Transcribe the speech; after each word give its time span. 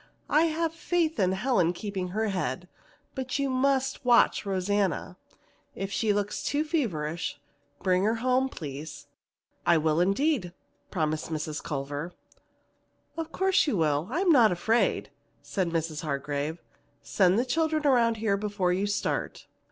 "I 0.31 0.45
have 0.45 0.73
faith 0.73 1.19
in 1.19 1.33
Helen 1.33 1.73
keeping 1.73 2.07
her 2.07 2.29
head, 2.29 2.67
but 3.13 3.37
you 3.37 3.51
must 3.51 4.03
watch 4.03 4.47
Rosanna. 4.47 5.15
If 5.75 5.91
she 5.91 6.11
looks 6.11 6.41
too 6.41 6.63
feverish, 6.63 7.39
bring 7.83 8.03
her 8.05 8.15
home, 8.15 8.49
please." 8.49 9.05
"I 9.63 9.77
will 9.77 9.99
indeed," 10.01 10.53
promised 10.89 11.29
Mrs. 11.29 11.61
Culver. 11.61 12.13
"Of 13.15 13.31
course 13.31 13.67
you 13.67 13.77
will; 13.77 14.07
I 14.09 14.21
am 14.21 14.31
not 14.31 14.51
afraid," 14.51 15.11
said 15.43 15.69
Mrs. 15.69 16.01
Hargrave. 16.01 16.63
"Send 17.03 17.37
the 17.37 17.45
children 17.45 17.85
around 17.85 18.17
here 18.17 18.37
before 18.37 18.73
you 18.73 18.87
start." 18.87 19.45